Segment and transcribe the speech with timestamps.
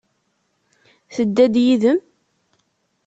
[1.13, 1.99] Tedda-d yid-m?